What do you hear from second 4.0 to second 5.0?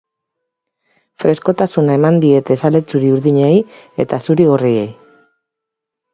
eta zuri-gorriei.